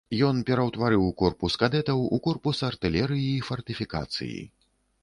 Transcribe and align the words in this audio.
Ён 0.27 0.35
пераўтварыў 0.47 1.03
корпус 1.21 1.59
кадэтаў 1.65 1.99
у 2.17 2.19
корпус 2.29 2.65
артылерыі 2.71 3.31
і 3.37 3.47
фартыфікацыі. 3.53 4.39